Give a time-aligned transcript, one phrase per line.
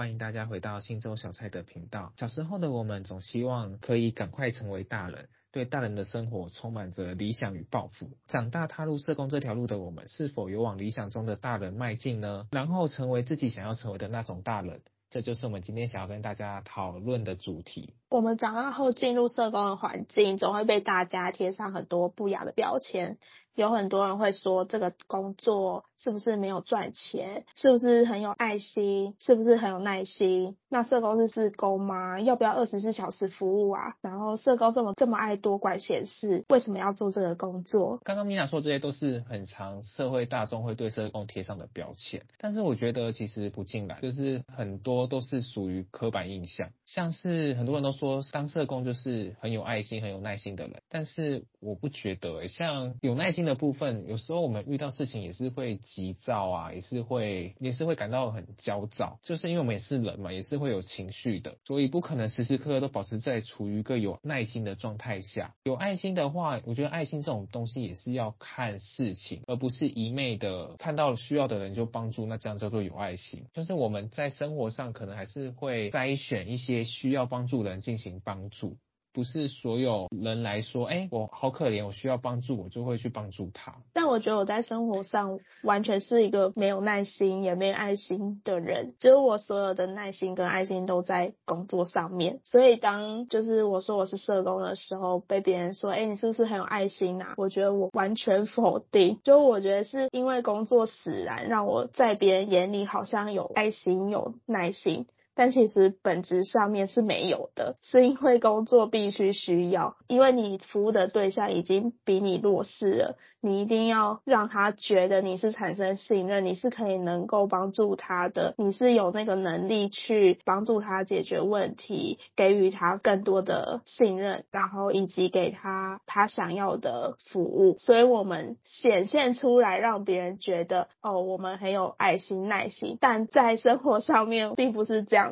[0.00, 2.14] 欢迎大家回到新洲小菜的频道。
[2.16, 8.08] 小时候的我们总希望可以赶快成为大人，对大人的生活充满着理想与抱负。
[8.26, 12.46] 长大踏入社工这条路的我们，是否有往理想中的大人迈进呢？
[12.52, 17.92] 然后成为自己想要成为的那种大人，这就是我们今天想要跟大家讨论的主题。
[18.08, 23.18] 我们长大后进入社工的环境，总会被大家贴上很多不雅的标签。
[23.54, 27.44] 有很多人会说，这个工作是不是没有赚钱？
[27.56, 29.16] 是不是很有爱心？
[29.20, 30.56] 是不是很有耐心？
[30.68, 32.20] 那社工是志工吗？
[32.20, 33.96] 要不要二十四小时服务啊？
[34.00, 37.98] 然后社工这么这么爱多管闲事，为什么要做这个工作？
[38.04, 53.39] 刚刚米娜说这些都是很常社会大众会对社工贴上的标签，但是我觉得其实不尽然，就是很多都是属于刻板印象，像是很多人都说当社工就是很有爱心、很有耐心的人，但是我不觉得、像有耐心。
[53.44, 65.54] 的部分，有时候我们遇到事情也是会急躁啊，也是会也是会感到很焦躁，就是因为我们也是人嘛，也是会有情绪的，所以不可能时时刻刻都保持在处于一个有耐心的状态下。
[65.64, 73.46] 有爱心的话，我觉得爱心这种东西也是要看事情，而不是一昧的看到需要的人就帮助，那这样叫做有爱心。
[73.52, 78.76] 就是我们在生活上可能还是会筛选一些需要帮助的人进行帮助。
[79.12, 83.74] 不是所有人来说，哎，我好可怜，我需要帮助，我就会去帮助他。
[83.92, 92.40] 但我觉得我在生活上完全是一个没有耐心也没有爱心的人，就是我所有的耐心跟爱心都在工作上面。
[92.44, 97.34] 所以当就是我说我是社工的时候，被别人说，哎，你是不是很有爱心啊？
[97.36, 105.06] 我觉得我完全否定，就我觉得是因为工作使然，让我在别人眼里好像有爱心有耐心。
[105.40, 127.78] 但其实本质上面是没有的，是因为工作必须需要，因为你服务的对象已经比你弱势了，你一定要让他觉得你是产生信任，你是可以能够帮助他的，你是有那个能力去帮助他解决问题，给予他更多的信任，然后以及给他他想要的服务。
[127.78, 135.29] 所以我们显现出来，让别人觉得哦，我们很有爱心、耐心，但在生活上面并不是这样。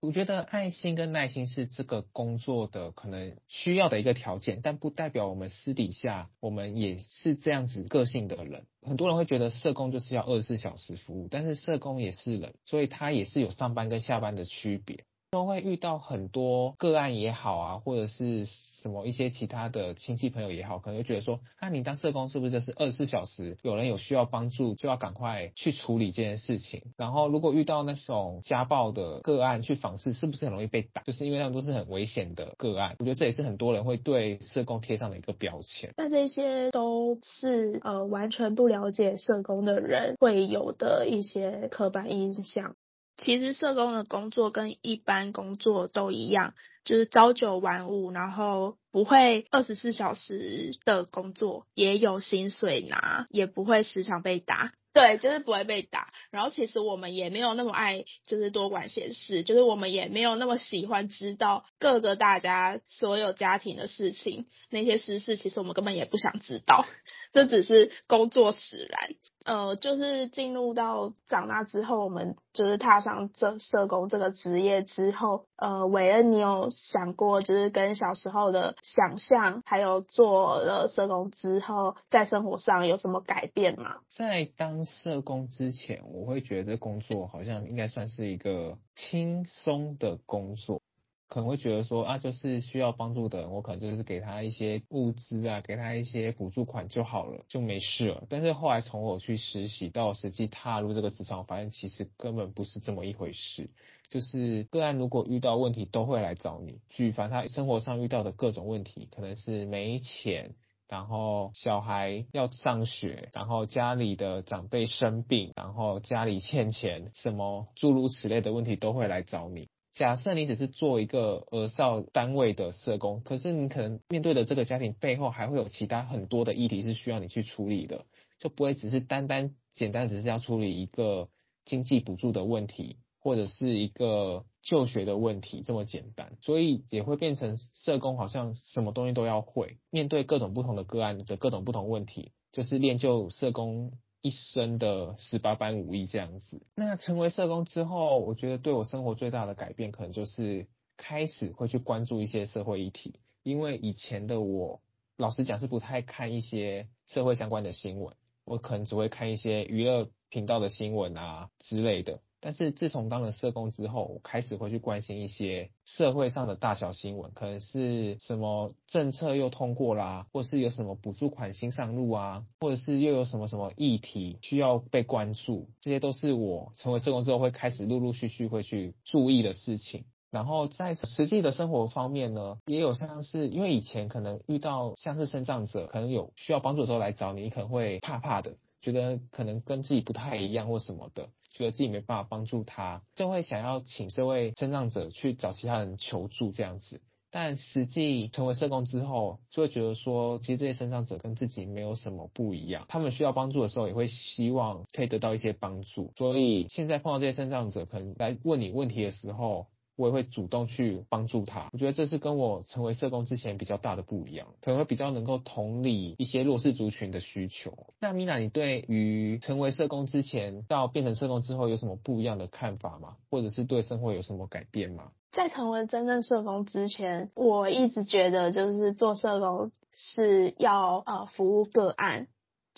[0.00, 8.66] 我觉得爱心跟耐心是这个工作的可能需要的一个条件，但不代表我们私底下我们也是这样子个性的人。
[8.82, 15.04] 很多人会觉得社工就是要二十四小时服务，但是社工也是人，所以他也是有上班跟下班的区别。
[15.30, 26.82] 都会遇到很多个案也好啊，或者是什么一些其他的亲戚朋友也好，可能会觉得说，那、你当社工是不是就是二十四小时有人有需要帮助就要赶快去处理这件事情？
[26.96, 31.02] 然后如果遇到那种家暴的个案去访视，是不是很容易被打？
[31.02, 32.96] 就是因为他们都是很危险的个案。
[32.98, 35.94] 我觉得这也是很多人会对社工贴上的一个标签。
[35.96, 42.74] 那这些都是呃完全不了解社工的人会有的一些刻板印象。
[43.22, 46.54] 其实社工的工作跟一般工作都一样，
[46.84, 54.72] 就是朝九晚五，然后不会二十四小时的工作，也有薪水拿，也不会时常被打。
[54.92, 56.08] 对，就是不会被打。
[56.32, 66.86] 然后其实我们也没有那么爱，就是多管闲事，就是我们也没有那么喜欢知道各个大家所有家庭的事情，那些私事，其实我们根本也不想知道。
[67.32, 69.00] 这只是工作使然，
[69.44, 83.98] 呃，就是进入到长大之后，我们就是踏上这社工这个职业之后，呃，韦恩，你有想过，就是跟小时候的想象，还有做了社工之后，在生活上有什么改变吗？
[84.08, 90.82] 在当社工之前，我会觉得工作好像应该算是一个轻松的工作。
[91.30, 98.24] 可能会觉得说啊，就是需要帮助的人，我可能就是给他一些物资啊，给他一些补助款就好了，就没事了。
[98.28, 103.70] 但是后来从我去实习到实际踏入这个职场，我发现其实根本不是这么一回事。
[104.08, 106.80] 就是个案如果遇到问题，都会来找你。
[106.88, 110.56] 举凡他生活上遇到的各种问题，可能是没钱、
[110.88, 119.68] 然后小孩要上学，然后家里的长辈生病，然后家里欠钱，什么诸如此类的问题都会来找你。
[120.00, 128.06] 假设你只是做一个儿少单位的社工，可是你可能面对的这个家庭背后还会有其他很多的议题是需要你去处理的，
[128.38, 131.28] 就不会只是单单简单只是要处理一个
[131.66, 132.96] 经济补助的问题。
[133.22, 146.62] 或者是一个就学的问题这么简单，所以也会变成社工好像什么东西都要会，面对各种不同的个案的各种不同问题，就是练就社工一生的十八般武艺这样子。
[146.74, 154.82] 那成为社工之后，我觉得对我生活最大的改变，可能就是开始会去关注一些社会议题，因为以前的我，
[155.16, 158.14] 老实讲是不太看一些社会相关的新闻，
[158.44, 162.20] 我可能只会看一些娱乐频道的新闻啊之类的。
[162.40, 180.04] 但是自从当了社工之后，我开始会去关心一些社会上的大小新闻，可能是什么政策又通过啦，或是有什么补助款新上路啊，或者是又有什么什么议题需要被关注，这些都是我成为社工之后会开始陆陆续续会去注意的事情。
[180.30, 191.28] 然后在实际的生活方面呢，也有像是因为以前可能遇到像是身障者，可能有需要帮助的时候来找你，你可能会怕怕的，觉得可能跟自己不太一样或什么的。
[191.60, 197.02] 觉得自己没办法帮助他，就会想要请这位身障者去找其他人求助这样子。
[197.30, 202.86] 但实际成为社工之后，就会觉得说，其实这些身障者跟自己没有什么不一样。
[202.88, 206.12] 他们需要帮助的时候，也会希望可以得到一些帮助。
[206.16, 209.66] 所以现在碰到这些身障者，可能来问你问题的时候，
[209.96, 217.72] 我也会主动去帮助他，我觉得这是跟我成为社工之前比较大的不一样，可能会比较能够同理一些弱势族群的需求。
[218.00, 223.16] 那米娜，你对于成为社工之前到变成社工之后有什么不一样的看法吗？
[223.30, 225.10] 或者是对生活有什么改变吗？
[225.32, 232.26] 在成为真正社工之前，我一直觉得就是做社工是要呃服务个案。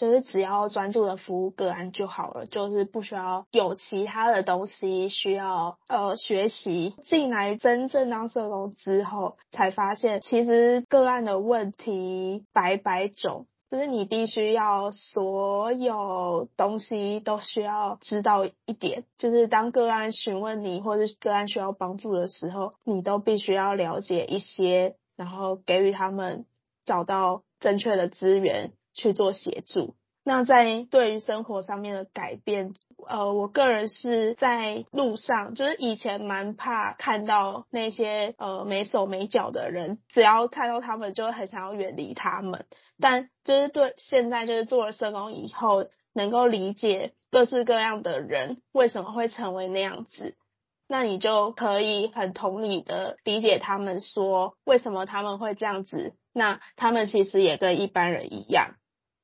[0.02, 6.96] 就是只要专注的服务个案就好了，就是不需要有其他的东西需要呃学习。
[7.04, 19.04] 进来真正当社工之后，才发现其实个案的问题百百种，就是你必须要所有东西都需要知道一点。
[19.18, 26.44] 就是当个案询问你或者个案需要帮助的时候，你都必须要了解一些，然后给予他们
[26.84, 28.72] 找到正确的资源。
[28.94, 29.94] 去做协助。
[30.24, 32.74] 那在对于生活上面的改变，
[33.08, 42.66] 呃，我个人是在路上，就是以前蛮怕看到那些呃没手没脚的人，只要看到他们就很想要远离他们。
[43.00, 50.36] 但就是对现在就是做了社工以后，能够理解各式各样的人为什么会成为那样子，
[50.86, 56.14] 那你就可以很同理的理解他们说为什么他们会这样子。
[56.32, 58.76] 那他们其实也跟一般人一样。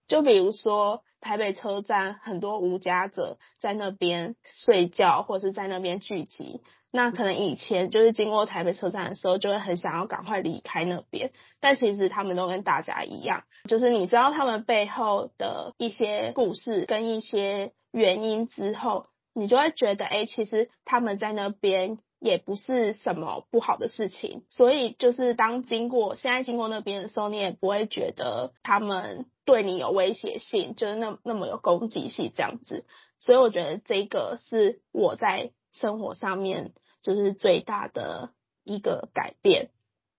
[0.09, 6.63] 就比如说台北车站，很多无家者在那边睡觉，或者是在那边聚集。
[6.91, 11.31] 那可能以前就是经过台北车站的时候，就会很想要赶快离开那边。
[11.61, 24.45] 但其实他们都跟大家一样，就是你知道他们背后的一些故事跟一些原因之后，你就会觉得，哎，其实他们在那边也不是什么不好的事情。
[24.49, 29.27] 所以就是当经过现在经过那边的时候，你也不会觉得他们。
[29.49, 32.85] 对你有威胁性，就是那那么有攻击性这样子，
[33.17, 39.71] 所以我觉得这个是我在生活上面就是最大的一个改变。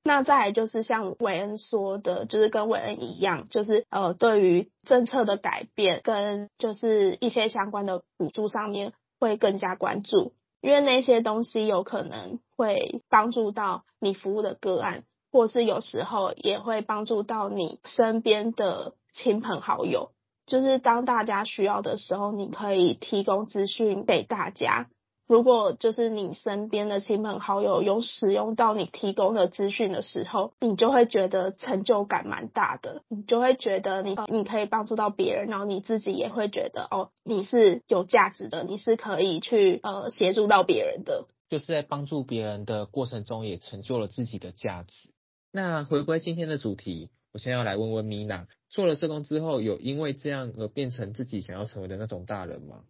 [0.04, 18.94] 那再来就是像韦恩说的，就是跟韦恩一样，就是呃对于政策的改变跟就是一些相关的补助上面会更加关注，因为那些东西有可能会帮助到你服务的个案，或是有时候也会帮助到你身边的。
[19.12, 20.12] 亲朋好友，
[20.46, 24.88] 就是当大家需要的时候，你可以提供资讯给大家。
[25.28, 33.02] 如果就是你身边的亲朋好友有使用到你提供的资讯的时候，你就会觉得成就感蛮大的。
[33.10, 41.26] 你就会觉得你你可以帮助到别人，然后你自己也会觉得哦，你是有价值的，你是可以去呃协助到别人的。
[41.50, 45.10] 就是在帮助别人的过程中，也成就了自己的价值。
[45.52, 47.10] 那回归今天的主题。
[47.32, 52.84] 我先要来问问米娜，做了社工之后，有因为这样而变成自己想要成为的那种大人吗？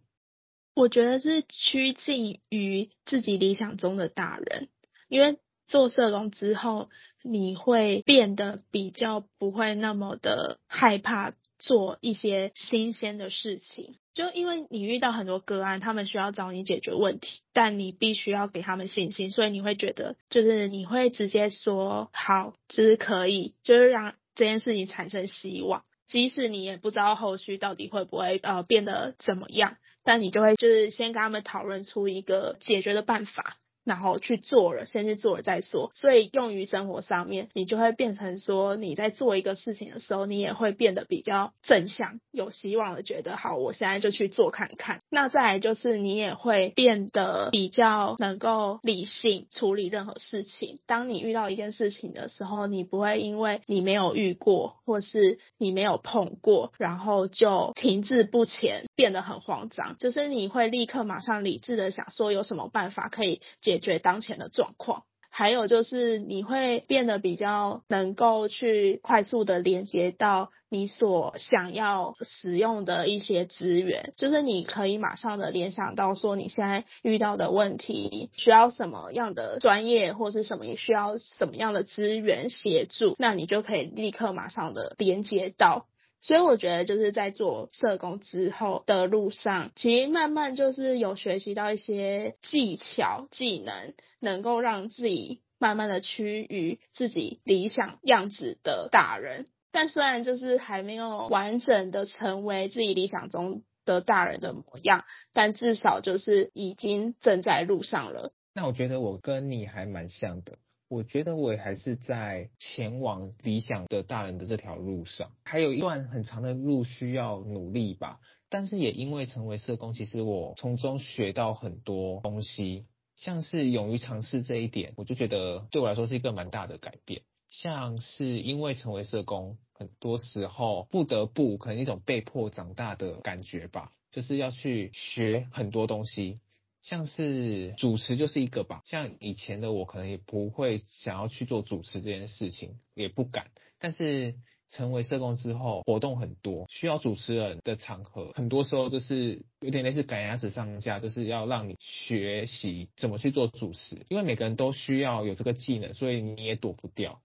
[0.74, 4.68] 我觉得是趋近于自己理想中的大人，
[5.08, 6.88] 因为做社工之后，
[7.22, 24.14] 你会变得比较不会那么的害怕做一些新鲜的事情，就因为你遇到很多个案，他们需要找你解决问题，但你必须要给他们信心，所以你会觉得，就是你会直接说好，就是可以，就是让。
[24.36, 33.58] 这件事情产生希望，即使你也不知道后续到底会不会呃变得怎么样，但你就会就是先跟他们讨论出一个解决的办法。
[33.84, 35.90] 然后去做了，先去做了再说。
[35.94, 45.00] 所以用于生活上面，你就会变成说，你在做一个事情的时候，你也会变得比较正向、有希望的，觉得好，我现在就去做看看。
[45.10, 50.78] 那再来就是，你也会变得比较能够理性处理任何事情。
[50.86, 59.96] 当你遇到一件事情的时候，你不会因为你没有遇过，或是你没有碰过，然后就停滞不前，变得很慌张。
[59.98, 85.86] 就是你会立刻马上理智的想说，有什么办法可以解决当前的状况，还有就是你会变得比较能够去快速的连接到你所想要使用的一些资源，就是你可以马上的联想到说你现在遇到的问题需要什么样的专业或是什么，需要什么样的资源协助，那你就可以立刻马上的连接到。
[86.22, 99.46] 所以我觉得就是在做社工之后的路上，其实慢慢就是有学习到一些技巧、技能，能够让自己慢慢的趋于自己理想样子的大人。
[99.72, 108.32] 但虽然就是还没有完整的成为自己理想中的大人的模样，但至少就是已经正在路上了。
[108.52, 110.58] 那我觉得我跟你还蛮像的。
[110.90, 118.18] 我觉得我也还是在前往理想的大人的这条路上，还有一段很长的路需要努力吧。
[118.48, 127.22] 但是也因为成为社工，其实我从中学到很多东西，像是勇于尝试这一点，我就觉得对我来说是一个蛮大的改变。
[127.50, 136.40] 像是因为成为社工，很多时候不得不可能一种被迫长大的感觉吧，就是要去学很多东西。
[136.82, 143.50] 像是主持就是一个吧，像以前的我可能也不会想要去做主持这件事情，也不敢。
[143.78, 144.34] 但是
[144.68, 157.20] 成为社工之后，活动很多，需要主持人的场合，很多时候就是有点类似赶鸭子上架，就是要让你学习怎么去做主持，因为每个人都需要有这个技能，所以你也躲不掉。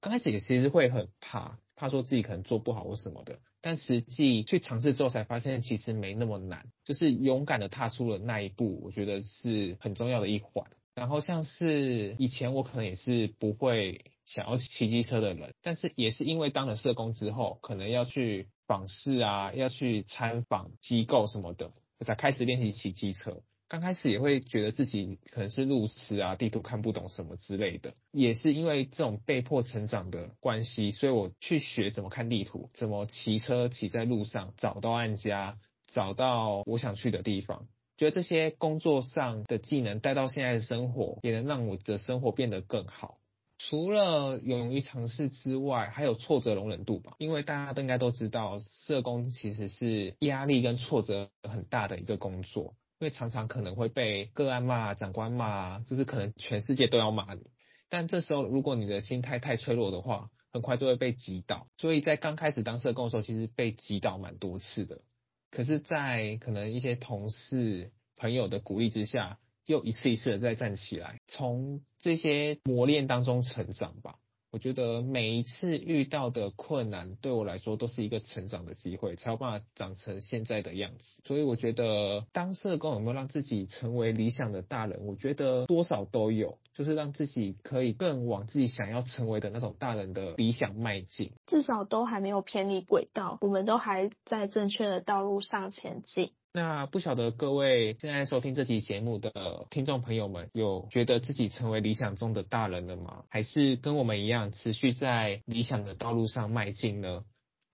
[0.00, 3.38] 刚开始也其实会很怕，怕说自己可能做不好或什么的。
[3.60, 10.70] 但实际去尝试之后，才发现其实没那么难，就是勇敢的踏出了那一步，我觉得是很重要的一环。
[10.94, 23.42] 然后像是以前我可能也是不会想要骑机车的人，但是也是因为当了社工之后，可能要去访视啊，要去参访机构什么的，我才开始练习骑机车。
[23.68, 37.66] 刚开始也会觉得自己可能是路痴啊，地图看不懂什么之类的，也是因为这种被迫成长的关系，所以我去学怎么看地图，怎么骑车骑在路上，找到案家，找到我想去的地方。
[37.98, 43.16] 觉得这些工作上的技能带到现在的生活，也能让我的生活变得更好。
[43.58, 52.74] 除了勇于尝试之外，还有挫折容忍度吧，因为大家都应该都知道，社工其实是压力跟挫折很大的一个工作。
[52.98, 57.42] 因为常常可能会被个案骂、长官骂，就是可能全世界都要骂你。
[57.88, 61.66] 但这时候，如果你的心态太脆弱的话，很快就会被击倒。
[61.76, 65.02] 所以在刚开始当社工的时候，其实被击倒蛮多次的。
[65.50, 74.16] 可是，在可能一些同事、朋友的鼓励之下，又一次一次的再站起来，从这些磨练当中成长吧。
[74.50, 81.22] 我觉得每一次遇到的困难对我来说都是一个成长的机会，才有办法长成现在的样子。
[81.26, 85.06] 所以我觉得当社工有没有让自己成为理想的大人？
[85.06, 91.32] 我觉得多少都有，就是让自己可以更往自己想要成为的那种大人的理想迈进。
[91.46, 96.32] 至少都还没有偏离轨道，我们都还在正确的道路上前进。
[96.58, 103.22] 那不晓得各位现在收听这期节目的听众朋友们，有觉得自己成为理想中的大人了吗？
[103.28, 107.22] 还是跟我们一样持续在理想的道路上迈进呢？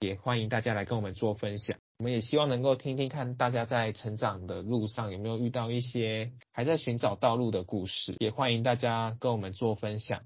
[0.01, 1.79] 也欢迎大家来跟我们做分享。
[1.97, 8.15] 我们也希望能够听听看大家在成长的路上有没有遇到一些还在寻找道路的故事。
[8.19, 10.21] 也欢迎大家跟我们做分享，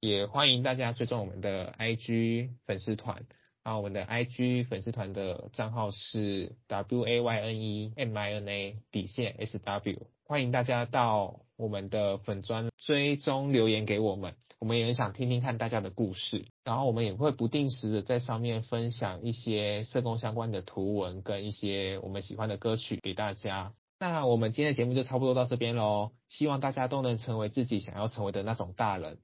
[0.00, 3.24] 也欢迎大家追踪我们的 IG 粉丝团。
[3.62, 16.44] 啊我们的 IG 粉丝团的账号是 W A Y N E M I N A 底线 S W，欢迎大家到我们的粉专追踪留言给我们，我们也很想听听看大家的故事。
[16.64, 23.74] 然后我们也会不定时的在上面分享一些社工相关的图文跟一些我们喜欢的歌曲给大家。
[24.00, 29.18] 那我们今天的节目就差不多到这边喽，希望大家都能成为自己想要成为的那种大人。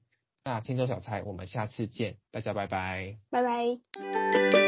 [0.45, 4.58] 那青州小菜，我们下次见，大家拜拜，拜拜。